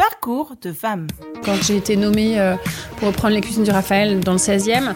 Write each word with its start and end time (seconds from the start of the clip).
Parcours 0.00 0.54
de 0.62 0.72
femme. 0.72 1.08
Quand 1.44 1.56
j'ai 1.62 1.76
été 1.76 1.94
nommée 1.94 2.40
euh, 2.40 2.56
pour 2.96 3.08
reprendre 3.08 3.34
les 3.34 3.42
cuisines 3.42 3.64
du 3.64 3.70
Raphaël 3.70 4.20
dans 4.20 4.32
le 4.32 4.38
16e, 4.38 4.94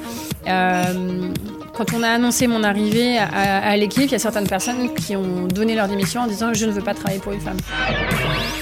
euh, 0.48 1.30
quand 1.74 1.92
on 1.92 2.02
a 2.02 2.08
annoncé 2.08 2.46
mon 2.46 2.64
arrivée 2.64 3.18
à, 3.18 3.76
l'équipe, 3.76 4.04
il 4.04 4.12
y 4.12 4.14
a 4.14 4.18
certaines 4.18 4.46
personnes 4.46 4.94
qui 4.94 5.14
ont 5.14 5.46
donné 5.46 5.74
leur 5.74 5.88
démission 5.88 6.22
en 6.22 6.26
disant 6.26 6.54
je 6.54 6.64
ne 6.64 6.70
veux 6.70 6.80
pas 6.80 6.94
travailler 6.94 7.20
pour 7.20 7.32
une 7.32 7.40
femme. 7.42 7.58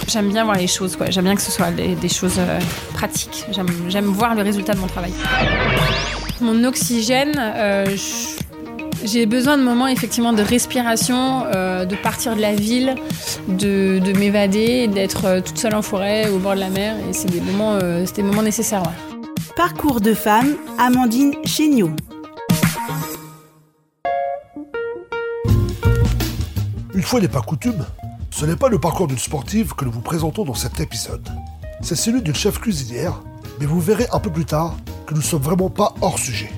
J'aime 0.09 0.31
bien 0.31 0.43
voir 0.43 0.57
les 0.57 0.67
choses, 0.67 0.97
quoi. 0.97 1.11
J'aime 1.11 1.25
bien 1.27 1.37
que 1.37 1.43
ce 1.43 1.53
soit 1.53 1.71
des, 1.71 2.09
choses 2.09 2.41
euh, 2.41 2.59
pratiques. 2.95 3.47
J'aime- 3.89 4.07
voir 4.07 4.35
le 4.35 4.43
résultat 4.43 4.75
de 4.75 4.81
mon 4.81 4.89
travail. 4.89 5.13
Mon 6.41 6.65
oxygène, 6.65 7.35
je- 7.87 8.42
j'ai 9.05 9.27
besoin 9.27 9.59
de 9.59 9.63
moments 9.63 9.89
effectivement 9.89 10.33
de 10.33 10.43
respiration, 10.43 11.45
euh, 11.47 11.85
de 11.85 11.97
partir 11.97 12.37
de 12.37 12.41
la 12.41 12.55
ville, 12.55 12.95
de, 13.49 13.99
de 13.99 14.19
m'évader, 14.19 14.87
d'être 14.87 15.25
euh, 15.25 15.41
toute 15.41 15.59
seule 15.59 15.75
en 15.75 15.83
forêt, 15.83 16.29
au 16.29 16.39
bord 16.39 16.55
de 16.55 16.61
la 16.61 16.71
mer. 16.71 16.97
Et 17.09 17.13
c'est 17.13 17.31
des 17.31 17.41
moments, 17.41 17.75
euh, 17.75 18.05
c'est 18.07 18.17
des 18.17 18.23
moments 18.23 18.43
nécessaires. 18.43 18.83
ouais. 18.83 19.27
Parcours 19.57 20.01
de 20.01 20.15
femme, 20.15 20.57
Amandine 20.79 21.35
Chéniaud. 21.45 21.91
Une 26.95 27.03
fois 27.03 27.21
n'est 27.21 27.29
pas 27.29 27.41
coutume, 27.41 27.85
ce 28.31 28.47
n'est 28.47 28.57
pas 28.57 28.69
le 28.69 28.79
parcours 28.79 29.09
d'une 29.09 29.19
sportive 29.19 29.75
que 29.75 29.85
nous 29.85 29.91
vous 29.91 30.01
présentons 30.01 30.45
dans 30.45 30.55
cet 30.55 30.79
épisode. 30.81 31.29
C'est 31.81 31.97
celui 31.97 32.23
d'une 32.23 32.35
chef 32.35 32.61
cuisinière, 32.61 33.21
mais 33.59 33.67
vous 33.67 33.81
verrez 33.81 34.07
un 34.13 34.21
peu 34.21 34.31
plus 34.31 34.45
tard 34.45 34.77
que 35.07 35.15
nous 35.15 35.21
ne 35.21 35.27
sommes 35.27 35.43
vraiment 35.43 35.71
pas 35.71 35.95
hors 36.01 36.19
sujet. 36.19 36.51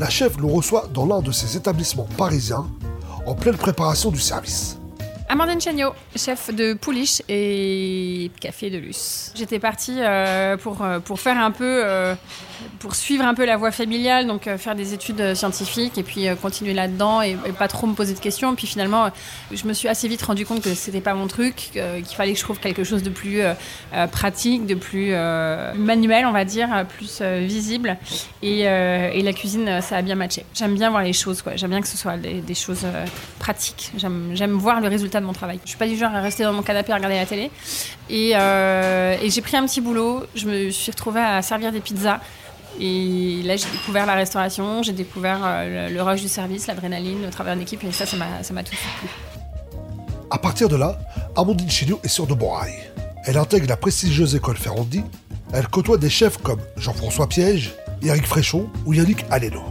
La 0.00 0.08
chef 0.08 0.38
nous 0.38 0.48
reçoit 0.48 0.88
dans 0.94 1.04
l'un 1.04 1.20
de 1.20 1.30
ses 1.30 1.58
établissements 1.58 2.08
parisiens, 2.16 2.66
en 3.26 3.34
pleine 3.34 3.58
préparation 3.58 4.10
du 4.10 4.18
service. 4.18 4.79
Amandine 5.32 5.60
Chagnot, 5.60 5.92
chef 6.16 6.52
de 6.52 6.74
Pouliche 6.74 7.22
et 7.28 8.32
Café 8.40 8.68
de 8.68 8.78
Luce. 8.78 9.32
J'étais 9.36 9.60
partie 9.60 9.94
euh, 9.98 10.56
pour, 10.56 10.82
euh, 10.82 10.98
pour 10.98 11.20
faire 11.20 11.38
un 11.38 11.52
peu, 11.52 11.82
euh, 11.84 12.16
pour 12.80 12.96
suivre 12.96 13.24
un 13.24 13.34
peu 13.34 13.44
la 13.44 13.56
voie 13.56 13.70
familiale, 13.70 14.26
donc 14.26 14.48
faire 14.56 14.74
des 14.74 14.92
études 14.92 15.36
scientifiques 15.36 15.98
et 15.98 16.02
puis 16.02 16.26
continuer 16.42 16.74
là-dedans 16.74 17.22
et, 17.22 17.36
pas 17.56 17.68
trop 17.68 17.86
me 17.86 17.94
poser 17.94 18.14
de 18.14 18.18
questions. 18.18 18.56
Puis 18.56 18.66
finalement, 18.66 19.10
je 19.52 19.68
me 19.68 19.72
suis 19.72 19.86
assez 19.86 20.08
vite 20.08 20.22
rendu 20.22 20.44
compte 20.44 20.62
que 20.62 20.74
c'était 20.74 21.00
pas 21.00 21.14
mon 21.14 21.28
truc, 21.28 21.70
qu'il 21.74 22.16
fallait 22.16 22.32
que 22.32 22.38
je 22.38 22.42
trouve 22.42 22.58
quelque 22.58 22.82
chose 22.82 23.04
de 23.04 23.10
plus 23.10 23.40
pratique, 24.10 24.66
de 24.66 24.74
plus 24.74 25.12
manuel, 25.78 26.26
on 26.26 26.32
va 26.32 26.44
dire, 26.44 26.68
plus 26.96 27.22
visible. 27.22 27.96
Et, 28.42 28.64
la 28.64 29.32
cuisine, 29.32 29.80
ça 29.80 29.96
a 29.96 30.02
bien 30.02 30.16
matché. 30.16 30.44
J'aime 30.54 30.74
bien 30.74 30.90
voir 30.90 31.04
les 31.04 31.12
choses, 31.12 31.40
quoi. 31.40 31.54
J'aime 31.54 31.70
bien 31.70 31.80
que 31.80 31.88
ce 31.88 31.96
soit 31.96 32.16
des 32.16 32.54
choses 32.54 32.84
pratiques. 33.40 33.90
J'aime 33.96 34.52
voir 34.52 34.80
le 34.80 34.86
résultat 34.86 35.20
de 35.20 35.26
mon 35.26 35.32
travail. 35.32 35.58
Je 35.64 35.70
suis 35.70 35.78
pas 35.78 35.88
du 35.88 35.96
genre 35.96 36.14
à 36.14 36.20
rester 36.20 36.44
dans 36.44 36.52
mon 36.52 36.62
canapé 36.62 36.92
à 36.92 36.96
regarder 36.96 37.16
la 37.16 37.26
télé. 37.26 37.50
Et, 38.08 38.36
euh, 38.36 39.16
j'ai 39.28 39.40
pris 39.40 39.56
un 39.56 39.66
petit 39.66 39.80
boulot. 39.80 40.22
Je 40.36 40.46
me 40.46 40.70
suis 40.70 40.92
retrouvée 40.92 41.20
à 41.20 41.42
servir 41.42 41.72
des 41.72 41.80
pizzas. 41.80 42.20
Et 42.78 43.42
là, 43.42 43.56
j'ai 43.56 43.68
découvert 43.70 44.06
la 44.06 44.14
restauration, 44.14 44.84
j'ai 44.84 44.92
découvert 44.92 45.40
euh, 45.42 45.88
le, 45.90 46.02
rush 46.02 46.20
du 46.20 46.28
service, 46.28 46.68
l'adrénaline, 46.68 47.22
le 47.22 47.30
travail 47.30 47.56
en 47.56 47.60
équipe. 47.60 47.82
Et 47.82 47.90
ça, 47.90 48.06
ça 48.06 48.16
m'a 48.16 48.62
tout 48.62 48.70
de 48.70 48.76
suite 48.76 48.96
plu. 49.00 49.08
À 50.30 50.38
partir 50.38 50.68
de 50.68 50.76
là, 50.76 50.96
Amandine 51.36 51.68
Chéniaud 51.68 51.98
est 52.04 52.08
sur 52.08 52.26
de 52.28 52.34
bons 52.34 52.52
rails. 52.52 52.92
Elle 53.24 53.36
intègre 53.36 53.66
la 53.68 53.76
prestigieuse 53.76 54.36
école 54.36 54.56
Ferrandi. 54.56 55.02
Elle 55.52 55.66
côtoie 55.66 55.98
des 55.98 56.08
chefs 56.08 56.38
comme 56.38 56.60
Jean-François 56.76 57.28
Piège, 57.28 57.74
Eric 58.02 58.26
Fréchon 58.26 58.70
ou 58.86 58.94
Yannick 58.94 59.24
Aleno. 59.30 59.62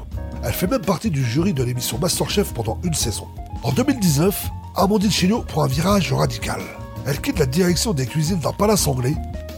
Elle 0.43 0.53
fait 0.53 0.67
même 0.67 0.81
partie 0.81 1.09
du 1.09 1.23
jury 1.23 1.53
de 1.53 1.63
l'émission 1.63 1.97
Masterchef 1.97 2.53
pendant 2.53 2.79
une 2.83 2.93
saison. 2.93 3.27
En 3.61 3.73
2019, 3.73 4.49
Amandine 4.77 5.11
Chéniaud 5.11 5.41
prend 5.41 5.63
un 5.63 5.67
virage 5.67 6.13
radical. 6.13 6.61
Elle 7.05 7.19
quitte 7.19 7.39
la 7.39 7.45
direction 7.45 7.93
des 7.93 8.05
cuisines 8.05 8.39
d'un 8.39 8.53
palace 8.53 8.87
anglais 8.87 9.15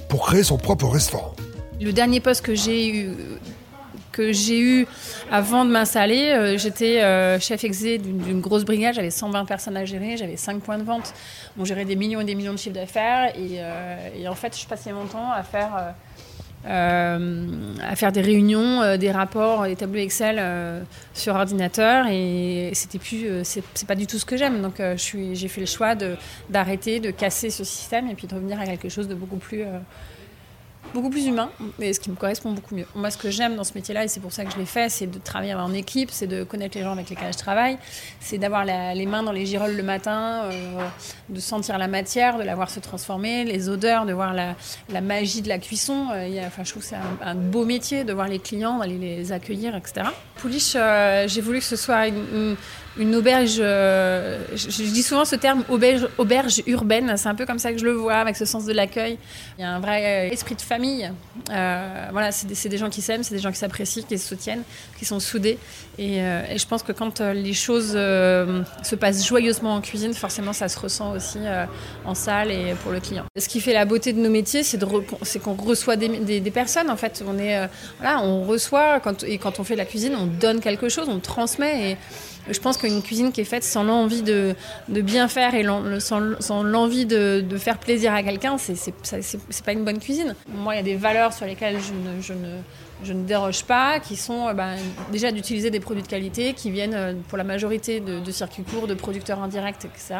pour 0.09 0.25
créer 0.25 0.41
son 0.41 0.57
propre 0.57 0.87
restaurant. 0.87 1.35
Le 1.79 1.93
dernier 1.93 2.19
poste 2.19 2.43
que 2.43 2.55
j'ai 2.55 2.89
eu, 4.59 4.87
avant 5.31 5.65
de 5.65 5.69
m'installer, 5.69 6.31
euh, 6.31 6.57
j'étais 6.57 7.01
euh, 7.01 7.39
chef 7.39 7.63
exé 7.63 7.99
d'une 7.99 8.41
grosse 8.41 8.65
brigade. 8.65 8.95
J'avais 8.95 9.11
120 9.11 9.45
personnes 9.45 9.77
à 9.77 9.85
gérer, 9.85 10.17
j'avais 10.17 10.35
5 10.35 10.63
points 10.63 10.79
de 10.79 10.83
vente. 10.83 11.13
On 11.59 11.63
gérait 11.63 11.85
des 11.85 11.95
millions 11.95 12.21
et 12.21 12.25
des 12.25 12.33
millions 12.33 12.53
de 12.53 12.57
chiffres 12.57 12.75
d'affaires. 12.75 13.35
Et, 13.37 13.57
euh, 13.59 14.27
en 14.27 14.35
fait, 14.35 14.59
je 14.59 14.65
passais 14.65 14.91
mon 14.93 15.05
temps 15.05 15.31
à 15.31 15.43
faire, 15.43 15.93
à 16.65 17.95
faire 17.95 18.11
des 18.11 18.21
réunions, 18.21 18.81
euh, 18.81 18.97
des 18.97 19.11
rapports, 19.11 19.63
des 19.63 19.75
tableaux 19.75 19.99
Excel 19.99 20.37
euh, 20.39 20.81
sur 21.13 21.35
ordinateur. 21.35 22.07
Et 22.09 22.71
c'était 22.73 22.99
plus, 22.99 23.25
euh, 23.25 23.43
c'est 23.43 23.87
pas 23.87 23.95
du 23.95 24.07
tout 24.07 24.17
ce 24.17 24.25
que 24.25 24.37
j'aime. 24.37 24.61
Donc, 24.61 24.79
euh, 24.79 24.95
j'ai 24.97 25.47
fait 25.47 25.61
le 25.61 25.67
choix 25.67 25.95
d'arrêter, 26.49 26.99
de, 26.99 27.11
casser 27.11 27.49
ce 27.49 27.63
système 27.63 28.07
et 28.09 28.15
puis 28.15 28.27
de 28.27 28.35
revenir 28.35 28.59
à 28.59 28.65
quelque 28.65 28.89
chose 28.89 29.07
de 29.07 29.15
beaucoup 29.15 29.37
plus. 29.37 29.63
Beaucoup 30.93 31.09
plus 31.09 31.25
humain, 31.25 31.49
et 31.79 31.93
ce 31.93 31.99
qui 31.99 32.09
me 32.09 32.15
correspond 32.15 32.51
beaucoup 32.51 32.75
mieux. 32.75 32.85
Moi, 32.95 33.09
ce 33.11 33.17
que 33.17 33.29
j'aime 33.29 33.55
dans 33.55 33.63
ce 33.63 33.73
métier-là, 33.73 34.03
et 34.03 34.07
c'est 34.07 34.19
pour 34.19 34.33
ça 34.33 34.43
que 34.43 34.51
je 34.51 34.57
l'ai 34.57 34.65
fait, 34.65 34.89
c'est 34.89 35.07
de 35.07 35.19
travailler 35.19 35.53
en 35.53 35.73
équipe, 35.73 36.09
c'est 36.11 36.27
de 36.27 36.43
connaître 36.43 36.77
les 36.77 36.83
gens 36.83 36.91
avec 36.91 37.09
lesquels 37.09 37.31
je 37.31 37.37
travaille, 37.37 37.77
c'est 38.19 38.37
d'avoir 38.37 38.65
les 38.65 39.05
mains 39.05 39.23
dans 39.23 39.31
les 39.31 39.45
girolles 39.45 39.75
le 39.75 39.83
matin, 39.83 40.43
euh, 40.51 40.87
de 41.29 41.39
sentir 41.39 41.77
la 41.77 41.87
matière, 41.87 42.37
de 42.37 42.43
la 42.43 42.55
voir 42.55 42.69
se 42.69 42.79
transformer, 42.79 43.45
les 43.45 43.69
odeurs, 43.69 44.05
de 44.05 44.13
voir 44.13 44.33
la, 44.33 45.01
magie 45.01 45.41
de 45.41 45.49
la 45.49 45.59
cuisson. 45.59 46.07
Euh, 46.13 46.45
enfin, 46.45 46.63
je 46.63 46.71
trouve 46.71 46.83
que 46.83 46.89
c'est 46.89 46.97
un, 47.23 47.35
beau 47.35 47.65
métier 47.65 48.03
de 48.03 48.13
voir 48.13 48.27
les 48.27 48.39
clients, 48.39 48.79
d'aller 48.79 48.97
les 48.97 49.31
accueillir, 49.31 49.75
etc. 49.75 50.07
Pouliche, 50.35 50.73
euh, 50.75 51.27
j'ai 51.27 51.41
voulu 51.41 51.59
que 51.59 51.65
ce 51.65 51.75
soit 51.75 52.07
une- 52.07 52.55
une 52.97 53.15
auberge, 53.15 53.57
euh, 53.59 54.43
je, 54.53 54.67
dis 54.67 55.03
souvent 55.03 55.23
ce 55.23 55.35
terme 55.35 55.63
auberge, 55.69 56.07
auberge 56.17 56.61
urbaine, 56.67 57.13
c'est 57.15 57.29
un 57.29 57.35
peu 57.35 57.45
comme 57.45 57.59
ça 57.59 57.71
que 57.71 57.77
je 57.77 57.85
le 57.85 57.93
vois, 57.93 58.15
avec 58.15 58.35
ce 58.35 58.43
sens 58.43 58.65
de 58.65 58.73
l'accueil. 58.73 59.17
Il 59.57 59.61
y 59.61 59.63
a 59.63 59.71
un 59.71 59.79
vrai 59.79 60.27
euh, 60.27 60.33
esprit 60.33 60.55
de 60.55 60.61
famille. 60.61 61.09
Euh, 61.51 62.07
voilà, 62.11 62.33
c'est 62.33 62.47
des, 62.47 62.69
des 62.69 62.77
gens 62.77 62.89
qui 62.89 63.01
s'aiment, 63.01 63.23
c'est 63.23 63.33
des 63.33 63.41
gens 63.41 63.51
qui 63.51 63.57
s'apprécient, 63.57 64.03
qui 64.03 64.17
se 64.17 64.27
soutiennent, 64.27 64.63
qui 64.99 65.05
sont 65.05 65.21
soudés. 65.21 65.57
Et, 65.97 66.19
je 66.55 66.67
pense 66.67 66.83
que 66.83 66.91
quand 66.91 67.19
les 67.19 67.53
choses 67.53 67.91
se 67.91 68.95
passent 68.95 69.25
joyeusement 69.25 69.75
en 69.75 69.81
cuisine, 69.81 70.13
forcément 70.13 70.53
ça 70.53 70.67
se 70.67 70.79
ressent 70.79 71.13
aussi 71.13 71.39
en 72.05 72.15
salle 72.15 72.51
et 72.51 72.73
pour 72.81 72.91
le 72.91 72.99
client. 72.99 73.25
Ce 73.37 73.47
qui 73.47 73.61
fait 73.61 73.73
la 73.73 73.85
beauté 73.85 74.13
de 74.13 74.19
nos 74.19 74.29
métiers, 74.29 74.63
c'est 74.63 74.79
qu'on 75.39 75.53
reçoit 75.53 75.95
des, 75.95 76.39
des- 76.39 76.51
personnes. 76.51 76.89
En 76.89 76.97
fait, 76.97 77.23
on 77.27 77.37
est, 77.37 77.69
voilà, 77.99 78.21
on 78.23 78.43
reçoit 78.43 78.99
quand, 78.99 79.23
et 79.23 79.37
quand 79.37 79.59
on 79.59 79.63
fait 79.63 79.75
de 79.75 79.79
la 79.79 79.85
cuisine, 79.85 80.15
on 80.15 80.25
donne 80.25 80.59
quelque 80.59 80.89
chose, 80.89 81.07
on 81.07 81.19
transmet. 81.19 81.91
Et, 81.91 81.97
je 82.49 82.59
pense 82.59 82.77
qu'une 82.81 83.01
cuisine 83.01 83.31
qui 83.31 83.41
est 83.41 83.45
faite 83.45 83.63
sans 83.63 83.83
l'envie 83.83 84.21
de, 84.23 84.55
bien 84.89 85.27
faire 85.27 85.53
et 85.55 85.65
sans, 85.99 86.63
l'envie 86.63 87.05
de, 87.05 87.57
faire 87.57 87.77
plaisir 87.77 88.13
à 88.13 88.23
quelqu'un, 88.23 88.57
c'est 88.57 89.63
pas 89.65 89.71
une 89.71 89.85
bonne 89.85 89.99
cuisine. 89.99 90.35
Moi, 90.47 90.75
il 90.75 90.77
y 90.77 90.81
a 90.81 90.83
des 90.83 90.95
valeurs 90.95 91.33
sur 91.33 91.45
lesquelles 91.45 91.77
je 92.21 92.33
ne, 92.33 92.57
je 93.03 93.13
ne 93.13 93.23
déroge 93.23 93.63
pas, 93.63 93.99
qui 93.99 94.15
sont 94.15 94.47
euh, 94.47 94.53
ben, 94.53 94.75
déjà 95.11 95.31
d'utiliser 95.31 95.71
des 95.71 95.79
produits 95.79 96.03
de 96.03 96.07
qualité 96.07 96.53
qui 96.53 96.71
viennent 96.71 96.93
euh, 96.93 97.13
pour 97.27 97.37
la 97.37 97.43
majorité 97.43 97.99
de, 97.99 98.31
circuits 98.31 98.63
courts, 98.63 98.87
de 98.87 98.93
producteurs 98.93 99.41
indirects, 99.41 99.85
etc. 99.85 100.15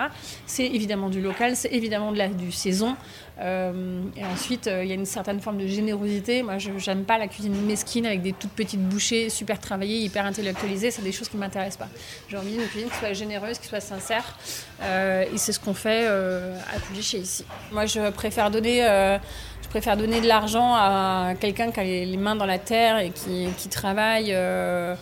C'est 0.45 0.65
évidemment 0.65 1.09
du 1.09 1.21
local, 1.21 1.55
c'est 1.55 1.71
évidemment 1.71 2.11
du 2.11 2.51
saison. 2.51 2.95
Euh, 3.39 4.01
et 4.15 4.25
ensuite, 4.25 4.67
il 4.67 4.87
y 4.87 4.91
a 4.91 4.95
une 4.95 5.05
certaine 5.05 5.39
forme 5.39 5.57
de 5.57 5.67
générosité. 5.67 6.43
Moi, 6.43 6.57
je 6.57 6.71
n'aime 6.89 7.05
pas 7.05 7.17
la 7.17 7.27
cuisine 7.27 7.55
mesquine 7.65 8.05
avec 8.05 8.21
des 8.21 8.33
toutes 8.33 8.51
petites 8.51 8.81
bouchées 8.81 9.29
super 9.29 9.59
travaillées, 9.59 9.99
hyper 9.99 10.25
intellectualisées. 10.25 10.91
C'est 10.91 11.01
des 11.01 11.11
choses 11.11 11.29
qui 11.29 11.37
ne 11.37 11.41
m'intéressent 11.41 11.87
pas. 11.87 11.89
J'ai 12.29 12.37
envie 12.37 12.51
d'une 12.51 12.67
cuisine 12.67 12.89
qui 12.89 12.97
soit 12.97 13.13
généreuse, 13.13 13.57
qui 13.57 13.67
soit 13.67 13.79
sincère. 13.79 14.37
Euh, 14.81 15.25
et 15.33 15.37
c'est 15.37 15.51
ce 15.51 15.59
qu'on 15.59 15.73
fait 15.73 16.05
euh, 16.05 16.55
à 16.75 16.79
Pulichet 16.79 17.19
ici. 17.19 17.45
Moi, 17.71 17.85
je 17.85 18.09
préfère 18.09 18.51
donner. 18.51 18.85
euh, 18.85 19.17
je 19.61 19.67
préfère 19.69 19.95
donner 19.95 20.19
de 20.19 20.27
l'argent 20.27 20.73
à 20.75 21.33
quelqu'un 21.39 21.71
qui 21.71 21.79
a 21.79 21.83
les 21.83 22.17
mains 22.17 22.35
dans 22.35 22.45
la 22.45 22.59
terre 22.59 22.97
et 22.97 23.11
qui, 23.11 23.47
qui 23.57 23.69
travaille 23.69 24.33
euh, 24.33 24.95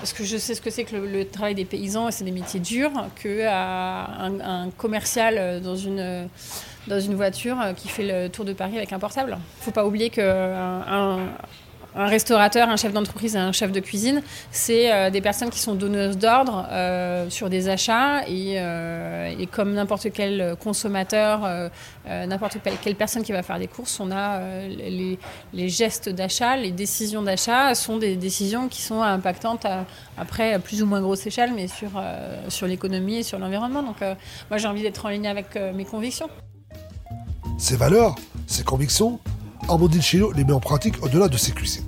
parce 0.00 0.14
que 0.14 0.24
je 0.24 0.38
sais 0.38 0.54
ce 0.54 0.62
que 0.62 0.70
c'est 0.70 0.84
que 0.84 0.96
le, 0.96 1.28
travail 1.28 1.54
des 1.54 1.66
paysans 1.66 2.08
et 2.08 2.12
c'est 2.12 2.24
des 2.24 2.30
métiers 2.30 2.60
durs, 2.60 2.92
que 3.22 3.44
à 3.46 4.24
un, 4.24 4.70
commercial 4.70 5.60
dans 5.60 5.76
une, 5.76 6.26
dans 6.86 7.00
une 7.00 7.14
voiture 7.14 7.58
qui 7.76 7.88
fait 7.88 8.04
le 8.04 8.28
tour 8.30 8.46
de 8.46 8.54
Paris 8.54 8.78
avec 8.78 8.94
un 8.94 8.98
portable. 8.98 9.32
Il 9.32 9.60
ne 9.60 9.64
faut 9.64 9.70
pas 9.72 9.84
oublier 9.84 10.08
qu'un 10.08 11.18
un, 11.94 12.06
restaurateur, 12.06 12.68
un 12.68 12.76
chef 12.76 12.92
d'entreprise 12.92 13.36
et 13.36 13.38
un 13.38 13.52
chef 13.52 13.72
de 13.72 13.80
cuisine, 13.80 14.22
c'est 14.50 14.92
euh, 14.92 15.10
des 15.10 15.20
personnes 15.20 15.50
qui 15.50 15.58
sont 15.58 15.74
donneuses 15.74 16.16
d'ordre 16.16 16.66
euh, 16.70 17.28
sur 17.30 17.50
des 17.50 17.68
achats 17.68 18.26
et, 18.28 18.54
euh, 18.56 19.34
et 19.38 19.46
comme 19.46 19.74
n'importe 19.74 20.08
quel 20.12 20.56
consommateur, 20.62 21.70
n'importe 22.06 22.58
quelle, 22.82 22.96
personne 22.96 23.22
qui 23.22 23.32
va 23.32 23.42
faire 23.42 23.58
des 23.58 23.66
courses, 23.66 24.00
on 24.00 24.10
a 24.10 24.40
les, 24.68 25.68
gestes 25.68 26.08
d'achat, 26.08 26.56
les 26.56 26.70
décisions 26.70 27.22
d'achat 27.22 27.74
sont 27.74 27.98
des 27.98 28.16
décisions 28.16 28.68
qui 28.68 28.82
sont 28.82 29.02
impactantes 29.02 29.64
à, 29.64 29.84
après 30.18 30.54
à 30.54 30.58
plus 30.58 30.82
ou 30.82 30.86
moins 30.86 31.00
grosse 31.00 31.26
échelle, 31.26 31.52
mais 31.54 31.68
sur, 31.68 31.90
sur 32.48 32.66
l'économie 32.66 33.18
et 33.18 33.22
sur 33.22 33.38
l'environnement. 33.38 33.82
Donc 33.82 33.96
moi 34.50 34.58
j'ai 34.58 34.68
envie 34.68 34.82
d'être 34.82 35.04
en 35.06 35.08
ligne 35.08 35.28
avec 35.28 35.56
mes 35.74 35.84
convictions. 35.84 36.28
Ses 37.58 37.76
valeurs, 37.76 38.16
ses 38.46 38.64
convictions, 38.64 39.20
Chéniaud 40.00 40.32
les 40.32 40.44
met 40.44 40.52
en 40.52 40.60
pratique 40.60 41.02
au-delà 41.02 41.28
de 41.28 41.36
ses 41.36 41.52
cuisines. 41.52 41.84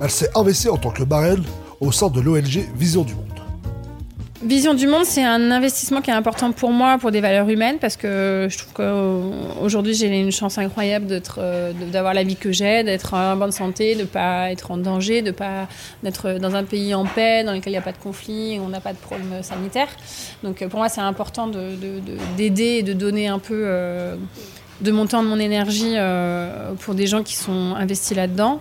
Elle 0.00 0.10
s'est 0.10 0.30
investie 0.34 0.68
en 0.68 0.76
tant 0.76 0.90
que 0.90 1.04
marraine 1.04 1.44
au 1.80 1.92
sein 1.92 2.08
de 2.08 2.20
l'ONG 2.20 2.68
Vision 2.76 3.02
du 3.02 3.14
Monde. 3.14 3.24
Vision 4.42 4.74
du 4.74 4.86
monde, 4.86 5.06
c'est 5.06 5.24
un 5.24 5.50
investissement 5.50 6.02
qui 6.02 6.10
est 6.10 6.14
important 6.14 6.52
pour 6.52 6.70
moi, 6.70 6.98
pour 6.98 7.10
des 7.10 7.22
valeurs 7.22 7.48
humaines, 7.48 7.78
parce 7.80 7.96
que 7.96 8.46
je 8.50 8.58
trouve 8.58 8.74
qu'aujourd'hui 8.74 9.94
j'ai 9.94 10.20
une 10.20 10.32
chance 10.32 10.58
incroyable 10.58 11.06
euh, 11.38 11.72
d'avoir 11.90 12.12
la 12.12 12.24
vie 12.24 12.36
que 12.36 12.52
j'ai, 12.52 12.84
d'être 12.84 13.14
en 13.14 13.36
bonne 13.36 13.52
santé, 13.52 13.94
de 13.94 14.02
ne 14.02 14.06
pas 14.06 14.50
être 14.50 14.70
en 14.70 14.76
danger, 14.76 15.22
de 15.22 15.30
pas 15.30 15.66
d'être 16.02 16.32
dans 16.32 16.54
un 16.56 16.64
pays 16.64 16.94
en 16.94 17.06
paix, 17.06 17.42
dans 17.42 17.52
lequel 17.52 17.72
il 17.72 17.76
n'y 17.76 17.78
a 17.78 17.82
pas 17.82 17.92
de 17.92 17.98
conflit, 17.98 18.60
on 18.60 18.68
n'a 18.68 18.80
pas 18.80 18.92
de 18.92 18.98
problème 18.98 19.42
sanitaire. 19.42 19.88
Donc 20.42 20.62
pour 20.66 20.78
moi, 20.78 20.90
c'est 20.90 21.00
important 21.00 21.46
de, 21.46 21.70
d'aider 22.36 22.80
et 22.80 22.82
de 22.82 22.92
donner 22.92 23.28
un 23.28 23.38
peu 23.38 23.62
euh, 23.64 24.16
de 24.80 24.90
mon 24.90 25.06
temps, 25.06 25.22
de 25.22 25.28
mon 25.28 25.38
énergie 25.38 25.94
euh, 25.96 26.72
pour 26.80 26.94
des 26.94 27.06
gens 27.06 27.22
qui 27.22 27.34
sont 27.34 27.74
investis 27.76 28.16
là-dedans. 28.16 28.60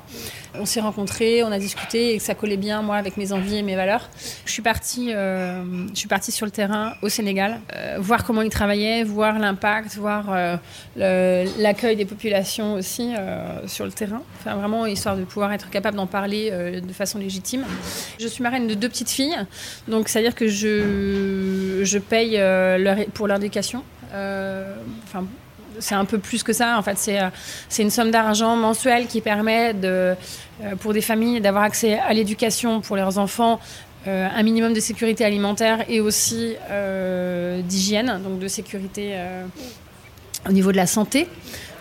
On 0.56 0.68
s'est 0.68 0.82
rencontrés, 0.82 1.44
on 1.44 1.52
a 1.52 1.58
discuté 1.58 2.14
et 2.14 2.20
ça 2.20 2.36
collait 2.36 2.58
bien 2.58 2.84
moi 2.84 2.98
avec 2.98 3.18
mes 3.18 3.32
envies 3.32 3.58
et 3.58 3.64
mes 3.64 3.76
valeurs. 3.76 4.08
Je 4.46 4.52
suis 4.52 4.62
partie, 4.62 5.12
euh, 5.12 5.64
je 5.90 5.98
suis 5.98 6.08
partie 6.08 6.32
sur 6.32 6.46
le 6.46 6.52
terrain 6.52 6.94
au 7.02 7.10
Sénégal, 7.10 7.60
euh, 7.76 7.98
voir 8.00 8.24
comment 8.24 8.44
ils 8.44 8.52
travaillaient, 8.52 9.04
voir 9.04 9.40
l'impact, 9.40 9.96
voir 9.96 10.26
l'accueil 10.96 11.96
des 11.96 12.06
populations 12.06 12.76
aussi 12.76 13.14
sur 13.66 13.86
le 13.86 13.92
terrain. 13.92 14.22
Enfin 14.40 14.56
vraiment 14.56 14.86
histoire 14.86 15.18
de 15.18 15.24
pouvoir 15.24 15.52
être 15.54 15.72
capable 15.72 15.98
d'en 15.98 16.06
parler 16.06 16.52
de 16.52 16.94
façon 16.94 17.18
légitime. 17.18 17.66
Je 18.20 18.28
suis 18.28 18.44
marraine 18.44 18.68
de 18.68 18.76
deux 18.76 18.90
petites 18.90 19.10
filles, 19.10 19.38
donc 19.88 20.08
c'est 20.08 20.20
à 20.20 20.22
dire 20.22 20.36
que 20.36 20.48
je 20.48 21.82
je 21.84 21.98
paye 21.98 22.38
leur, 22.38 22.98
pour 23.16 23.28
leur 23.28 23.38
éducation. 23.38 23.84
Enfin 24.12 25.26
c'est 25.80 25.96
un 25.96 26.06
peu 26.06 26.18
plus 26.18 26.44
que 26.44 26.54
ça. 26.54 26.78
En 26.78 26.82
fait, 26.82 26.98
c'est, 26.98 27.22
euh, 27.22 27.30
une 27.80 27.90
somme 27.90 28.12
d'argent 28.12 28.56
mensuelle 28.56 29.08
qui 29.08 29.22
permet 29.22 29.74
de, 29.74 29.88
euh, 29.88 30.16
pour 30.80 30.94
des 30.94 31.02
familles 31.02 31.42
d'avoir 31.42 31.64
accès 31.64 32.00
à 32.00 32.14
l'éducation 32.14 32.82
pour 32.82 32.96
leurs 32.96 33.18
enfants, 33.18 33.60
euh, 34.08 34.28
un 34.34 34.44
minimum 34.44 34.74
de 34.74 34.80
sécurité 34.80 35.26
alimentaire 35.26 35.86
et 35.90 36.02
aussi 36.02 36.56
d'hygiène, 37.64 38.20
donc 38.24 38.40
de 38.40 38.48
sécurité 38.48 39.16
au 40.48 40.52
niveau 40.52 40.72
de 40.72 40.78
la 40.78 40.88
santé. 40.88 41.28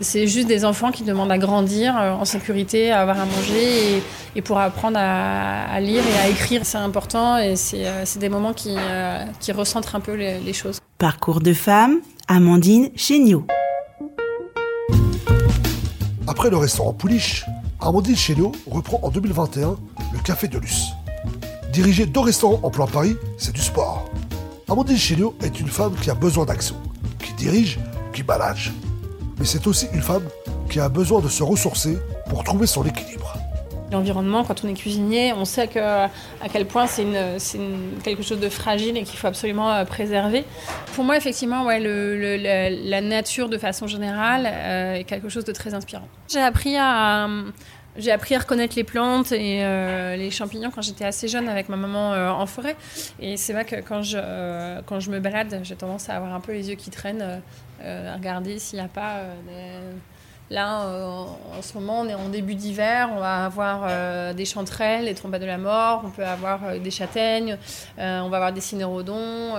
C'est 0.01 0.27
juste 0.27 0.47
des 0.47 0.65
enfants 0.65 0.91
qui 0.91 1.03
demandent 1.03 1.33
à 1.33 1.39
grandir 1.39 1.95
en 1.95 2.25
sécurité, 2.25 2.93
à 2.93 3.01
avoir 3.01 3.21
à 3.21 3.25
manger 3.25 4.03
et, 4.37 4.43
pour 4.43 4.59
apprendre 4.59 4.99
à, 5.01 5.81
lire 5.81 6.03
et 6.07 6.27
à 6.27 6.29
écrire. 6.29 6.65
C'est 6.65 6.79
important 6.79 7.39
et 7.39 7.57
c'est, 7.57 8.19
des 8.19 8.29
moments 8.29 8.53
qui, 8.53 8.77
recentrent 9.53 9.97
un 9.97 10.01
peu 10.01 10.15
les, 10.15 10.39
les 10.39 10.53
choses. 10.53 10.79
Parcours 10.99 11.41
de 11.41 11.53
femme, 11.53 12.01
Amandine 12.29 12.91
Chéniaud. 12.95 13.47
Après 16.29 16.51
le 16.51 16.57
restaurant 16.57 16.93
Pouliche, 16.93 17.45
Amandine 17.81 18.17
Chéniaud 18.17 18.53
reprend 18.71 19.01
en 19.03 19.11
2021 19.11 19.77
le 20.13 20.19
Café 20.21 20.47
de 20.47 20.59
Luce. 20.59 20.93
Diriger 21.73 22.07
deux 22.07 22.21
restaurants 22.21 22.61
en 22.63 22.71
plein 22.71 22.87
Paris, 22.87 23.17
c'est 23.39 23.53
du 23.53 23.61
sport. 23.61 24.09
Amandine 24.69 24.97
Chéniaud 24.97 25.35
est 25.43 25.59
une 25.59 25.67
femme 25.67 25.95
qui 26.01 26.11
a 26.11 26.15
besoin 26.15 26.45
d'action, 26.45 26.77
qui 27.19 27.33
dirige, 27.33 27.81
qui 28.13 28.23
balage. 28.23 28.73
Mais 29.39 29.45
c'est 29.45 29.67
aussi 29.67 29.87
une 29.93 30.03
femme 30.03 30.23
qui 30.71 30.79
a 30.79 30.89
besoin 30.89 31.21
de 31.21 31.29
se 31.29 31.43
ressourcer 31.43 31.99
pour 32.29 32.45
trouver 32.45 32.69
son 32.69 32.85
équilibre. 32.85 33.37
L'environnement, 33.93 34.43
quand 34.43 34.65
on 34.65 34.69
est 34.69 34.75
cuisinier, 34.75 35.35
on 35.35 35.45
sait 35.45 35.69
que, 35.69 35.79
à 35.79 36.09
quel 36.51 36.67
point 36.67 36.87
c'est 36.87 37.07
quelque 38.03 38.23
chose 38.23 38.41
de 38.41 38.49
fragile 38.49 38.97
et 38.97 39.03
qu'il 39.03 39.19
faut 39.19 39.27
absolument 39.27 39.71
euh, 39.71 39.85
préserver. 39.85 40.45
Pour 40.95 41.05
moi, 41.05 41.17
effectivement, 41.17 41.65
ouais, 41.67 41.79
le, 41.79 42.37
la, 42.37 43.01
nature, 43.03 43.51
de 43.51 43.59
façon 43.59 43.87
générale, 43.87 44.49
euh, 44.51 44.95
est 44.95 45.05
quelque 45.05 45.29
chose 45.29 45.45
de 45.45 45.53
très 45.53 45.75
inspirant. 45.75 46.09
J'ai 46.29 46.41
appris 46.41 46.77
à... 46.79 47.29
J'ai 47.95 48.11
appris 48.11 48.35
à 48.35 48.39
reconnaître 48.39 48.75
les 48.75 48.85
plantes 48.85 49.33
et 49.33 49.63
euh, 49.63 50.17
les 50.17 50.31
champignons 50.31 50.71
quand 50.71 50.81
j'étais 50.81 51.05
assez 51.05 51.29
jeune 51.29 51.47
avec 51.47 51.69
ma 51.69 51.77
maman 51.77 52.13
en 52.41 52.47
forêt. 52.47 52.75
Et 53.21 53.37
c'est 53.37 53.53
vrai 53.53 53.67
que 53.67 53.77
quand 53.77 54.01
je, 54.01 54.81
quand 54.87 54.99
je 54.99 55.11
me 55.11 55.21
balade, 55.21 55.61
j'ai 55.63 55.77
tendance 55.77 56.09
à 56.09 56.17
avoir 56.17 56.33
un 56.33 56.41
peu 56.41 56.53
les 56.53 56.71
yeux 56.71 56.77
qui 56.77 56.89
traînent, 56.89 57.43
à 57.85 58.15
regarder 58.15 58.59
s'il 58.59 58.79
n'y 58.79 58.85
a 58.87 58.89
pas 58.89 59.25
Là, 60.53 60.83
euh, 60.83 61.25
en 61.59 61.63
ce 61.63 61.73
moment, 61.73 62.01
on 62.01 62.09
est 62.09 62.15
en 62.15 62.29
début 62.29 62.55
d'hiver, 62.55 63.09
on 63.17 63.21
va 63.21 63.47
avoir 63.47 63.87
euh, 63.89 64.35
des 64.35 64.45
chanterelles, 64.45 65.07
des 65.07 65.15
trompettes 65.15 65.41
de 65.41 65.47
la 65.47 65.57
mort, 65.57 66.03
on 66.05 66.11
peut 66.11 66.27
avoir 66.27 66.61
euh, 66.67 66.79
des 66.79 66.91
châtaignes, 66.91 67.57
on 67.97 68.29
va 68.29 68.37
avoir 68.37 68.53
des 68.53 68.61
cinérodons, 68.61 69.55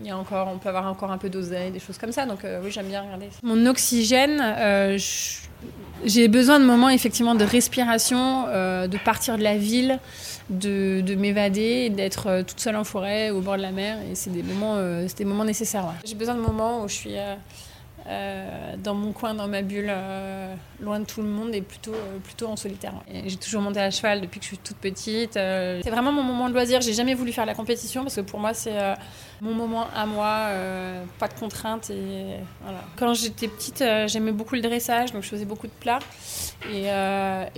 il 0.00 0.06
y 0.06 0.10
a 0.10 0.18
encore, 0.18 0.48
on 0.52 0.58
peut 0.58 0.70
avoir 0.70 0.88
encore 0.88 1.12
un 1.12 1.18
peu 1.18 1.28
d'oseille, 1.28 1.70
des 1.70 1.78
choses 1.78 1.98
comme 1.98 2.10
ça. 2.10 2.26
Donc 2.26 2.40
oui, 2.42 2.70
j'aime 2.72 2.88
bien 2.88 3.02
regarder. 3.02 3.28
Mon 3.44 3.64
oxygène, 3.66 4.42
j'ai 6.04 6.26
besoin 6.26 6.58
de 6.58 6.64
moments 6.64 6.90
effectivement 6.90 7.36
de 7.36 7.44
respiration, 7.44 8.46
de 8.46 9.04
partir 9.04 9.38
de 9.38 9.44
la 9.44 9.56
ville, 9.56 10.00
de, 10.50 11.14
m'évader, 11.14 11.90
d'être 11.90 12.42
toute 12.42 12.58
seule 12.58 12.76
en 12.76 12.84
forêt, 12.84 13.30
au 13.30 13.40
bord 13.40 13.56
de 13.56 13.62
la 13.62 13.70
mer. 13.70 13.98
Et 14.10 14.16
c'est 14.16 14.30
des 14.30 14.42
moments, 14.42 14.78
des 15.16 15.24
moments 15.24 15.44
nécessaires. 15.44 15.84
J'ai 16.04 16.16
besoin 16.16 16.34
de 16.34 16.40
moments 16.40 16.82
où 16.82 16.88
je 16.88 16.94
suis 16.94 17.14
euh, 18.08 18.76
dans 18.78 18.94
mon 18.94 19.12
coin, 19.12 19.34
dans 19.34 19.48
ma 19.48 19.62
bulle, 19.62 19.88
euh, 19.88 20.54
loin 20.80 21.00
de 21.00 21.04
tout 21.04 21.22
le 21.22 21.28
monde 21.28 21.52
et 21.54 21.60
plutôt, 21.60 21.92
euh, 21.92 22.18
plutôt 22.22 22.46
en 22.46 22.54
solitaire. 22.54 22.94
J'ai 23.24 23.36
toujours 23.36 23.62
monté 23.62 23.80
à 23.80 23.90
cheval 23.90 24.20
depuis 24.20 24.38
que 24.38 24.44
je 24.44 24.50
suis 24.50 24.58
toute 24.58 24.76
petite. 24.76 25.32
c'est 25.34 25.90
vraiment 25.90 26.12
mon 26.12 26.22
moment 26.22 26.48
de 26.48 26.54
loisir. 26.54 26.80
J'ai 26.80 26.92
jamais 26.92 27.14
voulu 27.14 27.32
faire 27.32 27.46
la 27.46 27.54
compétition 27.54 28.02
parce 28.02 28.16
que 28.16 28.20
pour 28.20 28.38
moi, 28.38 28.54
c'est 28.54 28.76
mon 29.40 29.54
moment 29.54 29.86
à 29.94 30.06
moi, 30.06 30.50
pas 31.18 31.28
de 31.28 31.34
contraintes. 31.34 31.90
Quand 32.96 33.14
j'étais 33.14 33.48
petite, 33.48 33.82
j'aimais 34.06 34.32
beaucoup 34.32 34.54
le 34.54 34.60
dressage, 34.60 35.12
donc 35.12 35.22
je 35.22 35.28
faisais 35.28 35.44
beaucoup 35.44 35.66
de 35.66 35.72
plats. 35.80 35.98
Et, 36.72 36.86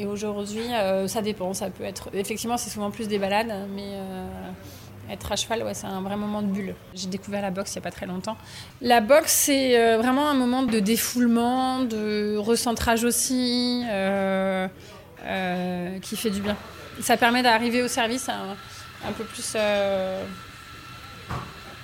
et 0.00 0.06
aujourd'hui, 0.06 0.64
ça 1.06 1.20
dépend. 1.20 1.52
Ça 1.52 1.68
peut 1.70 1.84
être. 1.84 2.08
Effectivement, 2.14 2.56
c'est 2.56 2.70
souvent 2.70 2.90
plus 2.90 3.08
des 3.08 3.18
balades, 3.18 3.52
mais 3.74 3.98
être 5.10 5.32
à 5.32 5.36
cheval, 5.36 5.62
ouais, 5.62 5.74
c'est 5.74 5.86
un 5.86 6.00
vrai 6.00 6.16
moment 6.16 6.42
de 6.42 6.48
bulle. 6.48 6.74
J'ai 6.94 7.08
découvert 7.08 7.42
la 7.42 7.50
boxe 7.50 7.74
il 7.74 7.78
n'y 7.78 7.82
a 7.82 7.82
pas 7.82 7.90
très 7.90 8.06
longtemps. 8.06 8.36
La 8.80 9.00
boxe, 9.00 9.32
c'est 9.32 9.78
euh, 9.78 9.98
vraiment 9.98 10.28
un 10.28 10.34
moment 10.34 10.62
de 10.62 10.80
défoulement, 10.80 11.80
de 11.80 12.36
recentrage 12.36 13.04
aussi, 13.04 13.84
euh, 13.90 14.68
euh, 15.24 15.98
qui 16.00 16.16
fait 16.16 16.30
du 16.30 16.40
bien. 16.40 16.56
Ça 17.00 17.16
permet 17.16 17.42
d'arriver 17.42 17.82
au 17.82 17.88
service 17.88 18.28
un, 18.28 19.12
peu 19.12 19.24
plus 19.24 19.56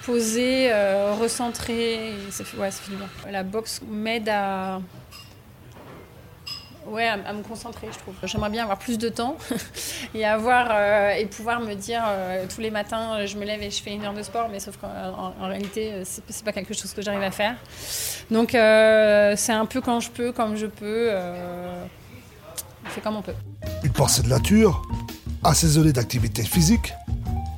posé, 0.05 0.73
recentré. 1.19 2.13
La 3.31 3.43
boxe 3.43 3.81
m'aide 3.89 4.29
à 4.29 4.81
ouais, 6.87 7.07
à, 7.07 7.33
me 7.33 7.43
concentrer, 7.43 7.89
je 7.93 7.99
trouve. 7.99 8.15
J'aimerais 8.25 8.51
bien 8.51 8.63
avoir 8.63 8.79
plus 8.79 8.99
de 8.99 9.09
temps 9.09 9.37
et 10.15 10.25
avoir 10.25 10.69
euh, 10.71 11.11
et 11.11 11.27
pouvoir 11.27 11.61
me 11.61 11.75
dire 11.75 12.03
euh, 12.07 12.47
tous 12.53 12.61
les 12.61 12.71
matins, 12.71 13.27
je 13.27 13.37
me 13.37 13.45
lève 13.45 13.63
et 13.63 13.71
je 13.71 13.83
fais 13.83 13.93
une 13.93 14.05
heure 14.05 14.15
de 14.15 14.23
sport, 14.23 14.49
mais 14.51 14.61
sauf 14.61 14.77
qu'en 14.77 15.35
en, 15.41 15.49
réalité, 15.49 15.93
euh, 15.93 16.03
c'est, 16.05 16.23
c'est 16.29 16.45
pas 16.45 16.53
quelque 16.53 16.75
chose 16.75 16.93
que 16.93 17.03
j'arrive 17.03 17.23
à 17.23 17.31
faire. 17.31 17.57
Donc 18.31 18.51
c'est 18.51 19.53
un 19.53 19.67
peu 19.67 19.81
quand 19.81 20.01
je 20.01 20.11
peux, 20.11 20.33
comme 20.33 20.57
je 20.57 20.67
peux. 20.67 21.11
on 22.85 22.89
fait 22.89 23.01
comme 23.01 23.17
on 23.17 23.23
peut. 23.23 23.35
Une 23.83 23.93
pensée 23.93 24.23
de 24.23 24.29
nature, 24.29 24.83
assaisonnée 25.43 25.93
d'activités 25.93 26.43
physiques, 26.43 26.95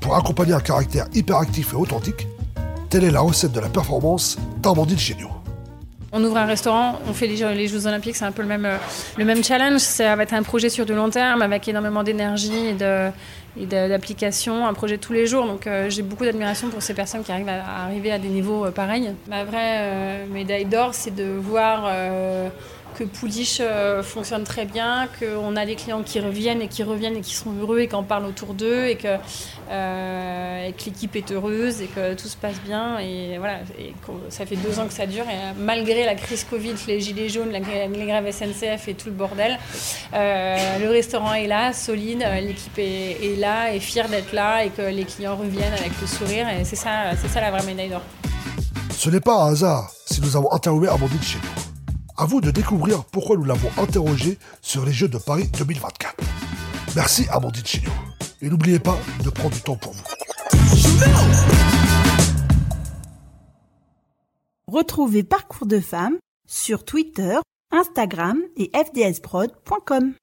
pour 0.01 0.17
accompagner 0.17 0.53
un 0.53 0.61
caractère 0.61 1.07
hyperactif 1.15 1.73
et 1.73 1.77
authentique, 1.77 2.27
telle 2.91 3.05
est 3.05 3.11
la 3.11 3.21
recette 3.21 3.53
de 3.53 3.61
la 3.61 3.69
performance 3.69 4.39
d'Amandine 4.63 4.99
Chéniaud. 4.99 5.36
On 6.19 6.25
ouvre 6.25 6.39
un 6.39 6.47
restaurant, 6.47 6.99
on 7.07 7.13
fait 7.13 7.27
les 7.27 7.37
Jeux, 7.37 7.87
Olympiques, 7.87 8.17
c'est 8.17 8.25
un 8.25 8.33
peu 8.33 8.41
le 8.41 8.49
même, 8.49 8.65
euh, 8.65 8.79
le 9.19 9.25
même 9.27 9.45
challenge. 9.45 9.81
Ça 9.81 10.17
va 10.17 10.23
être 10.23 10.33
un 10.33 10.43
projet 10.43 10.71
sur 10.71 10.87
de 10.87 10.95
long 10.95 11.11
terme 11.11 11.43
avec 11.43 11.69
énormément 11.69 12.03
d'énergie 12.03 12.69
et 13.59 13.67
d'application, 13.67 14.67
un 14.67 14.73
projet 14.73 14.97
tous 14.97 15.13
les 15.13 15.27
jours. 15.27 15.47
Donc 15.47 15.67
euh, 15.67 15.91
j'ai 15.91 16.01
beaucoup 16.01 16.25
d'admiration 16.25 16.71
pour 16.71 16.81
ces 16.81 16.95
personnes 16.95 17.23
qui 17.23 17.33
arrivent 17.33 17.51
à, 17.51 17.85
arriver 17.85 18.13
à 18.13 18.19
des 18.19 18.29
niveaux 18.29 18.65
euh, 18.65 18.71
pareils. 18.71 19.11
Ma 19.29 19.45
vraie 19.45 20.25
médaille 20.33 20.65
d'or, 20.65 20.95
c'est 20.95 21.15
de 21.15 21.25
voir 21.25 21.87
que 22.95 23.05
Pouliche 23.05 23.59
euh, 23.61 24.03
fonctionne 24.03 24.45
très 24.45 24.65
bien, 24.65 25.09
qu'on 25.19 25.57
a 25.57 25.67
des 25.67 25.77
clients 25.77 26.03
qui 26.03 26.21
reviennent 26.21 26.63
et 26.63 26.69
qui 26.69 26.83
reviennent 26.83 27.17
et 27.17 27.21
qui 27.21 27.35
sont 27.35 27.53
heureux 27.61 27.81
et 27.81 27.89
qu'on 27.89 28.03
parle 28.03 28.25
autour 28.25 28.55
d'eux 28.55 28.87
et 28.87 28.97
que, 28.97 29.17
euh, 29.71 30.67
l'équipe 30.67 31.15
est 31.17 31.33
heureuse 31.33 31.83
et 31.83 31.87
que 31.87 32.15
tout 32.15 32.29
se 32.29 32.37
passe 32.37 32.61
bien. 32.65 32.99
Et 32.99 33.39
voilà, 33.39 33.59
et 33.79 33.93
ça 34.31 34.47
fait 34.47 34.57
deux 34.57 34.79
ans 34.79 34.87
que 34.87 34.93
ça 34.93 35.07
dure 35.07 35.25
et 35.25 35.35
euh, 35.35 35.53
malgré 35.59 36.05
la 36.05 36.15
crise 36.15 36.45
Covid, 36.45 36.75
les 36.87 37.01
gilets 37.01 37.29
jaunes, 37.29 37.51
les 37.51 37.61
grèves 37.61 38.31
SNCF 38.33 38.89
et 38.89 38.95
tout 38.95 39.09
le 39.09 39.15
bordel, 39.15 39.59
le 40.13 40.89
restaurant 40.89 41.35
est 41.35 41.47
là, 41.47 41.73
solide, 41.73 42.25
l'équipe 42.41 42.79
est, 42.79 43.39
là, 43.39 43.73
est 43.73 43.81
fière 43.81 44.09
d'être 44.09 44.33
là 44.33 44.65
et 44.65 44.71
que 44.71 44.83
les 44.83 45.05
clients 45.05 45.37
reviennent 45.37 45.75
avec 45.75 45.93
le 46.01 46.07
sourire. 46.07 46.47
Et 46.49 46.65
c'est 46.65 46.77
ça, 46.77 47.13
ça 47.17 47.41
la 47.41 47.51
vraie 47.51 47.65
médaille 47.65 47.91
d'or. 47.91 48.03
Ce 48.97 49.11
n'est 49.11 49.21
pas 49.21 49.43
un 49.43 49.53
hasard 49.53 49.91
si 50.07 50.21
nous 50.21 50.37
avons 50.37 50.51
interviewé 50.53 50.89
Amandine 50.89 51.23
chez 51.23 51.39
nous. 51.39 51.66
À 52.19 52.25
vous 52.25 52.41
de 52.41 52.51
découvrir 52.51 53.05
pourquoi 53.05 53.37
nous 53.37 53.45
l'avons 53.45 53.69
interrogé 53.77 54.39
sur 54.63 54.87
les 54.87 54.93
Jeux 54.93 55.09
de 55.09 55.19
Paris 55.19 55.49
2024. 55.59 56.15
Merci 56.95 57.27
Amandine 57.31 57.67
Chignon. 57.67 57.93
Et 58.41 58.49
n'oubliez 58.49 58.79
pas 58.79 58.97
de 59.23 59.29
prendre 59.29 59.55
du 59.55 59.61
temps 59.61 59.77
pour 59.77 59.93
vous. 59.93 60.05
Retrouvez 64.67 65.25
Parcours 65.25 65.67
de 65.67 65.79
femmes 65.79 66.17
sur 66.49 66.85
Twitter, 66.87 67.39
Instagram 67.71 68.39
et 68.57 68.71
fdsprod.com. 68.75 70.15